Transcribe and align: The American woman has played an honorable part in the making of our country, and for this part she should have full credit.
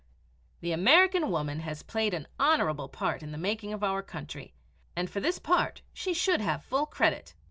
The 0.61 0.71
American 0.71 1.29
woman 1.29 1.59
has 1.59 1.83
played 1.83 2.15
an 2.15 2.27
honorable 2.39 2.89
part 2.89 3.21
in 3.21 3.31
the 3.31 3.37
making 3.37 3.71
of 3.71 3.83
our 3.83 4.01
country, 4.01 4.51
and 4.95 5.07
for 5.07 5.19
this 5.19 5.37
part 5.37 5.83
she 5.93 6.11
should 6.11 6.41
have 6.41 6.65
full 6.65 6.87
credit. 6.87 7.35